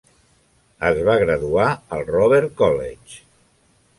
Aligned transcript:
Es 0.89 1.01
va 1.09 1.17
graduar 1.23 1.67
al 1.97 2.03
Robert 2.15 2.57
College. 2.65 3.23